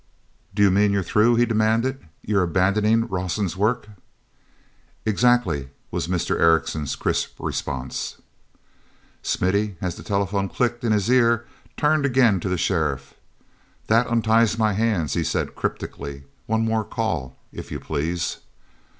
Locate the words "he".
1.35-1.45, 15.13-15.23